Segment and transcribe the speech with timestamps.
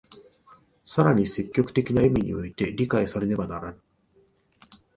[0.83, 3.79] 更に積極的な意味において理解されねばならぬ。